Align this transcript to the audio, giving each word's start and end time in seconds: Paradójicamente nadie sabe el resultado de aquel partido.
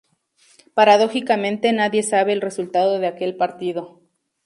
Paradójicamente 0.73 1.73
nadie 1.73 2.01
sabe 2.01 2.33
el 2.33 2.41
resultado 2.41 2.97
de 2.97 3.05
aquel 3.05 3.37
partido. 3.37 4.01